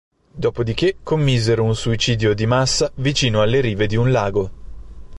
[0.35, 4.51] Dopodiché commisero un suicidio di massa vicino alle rive di un lago.